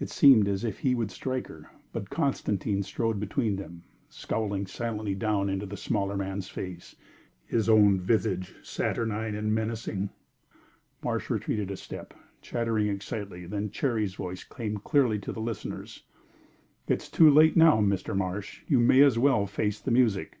[0.00, 5.14] It seemed as if he would strike her; but Constantine strode between them, scowling silently
[5.14, 6.96] down into the smaller man's face,
[7.44, 10.08] his own visage saturnine and menacing.
[11.02, 13.44] Marsh retreated a step, chattering excitedly.
[13.44, 16.04] Then Cherry's voice came clearly to the listeners:
[16.88, 18.16] "It is too late now, Mr.
[18.16, 18.62] Marsh.
[18.66, 20.38] You may as well face the music."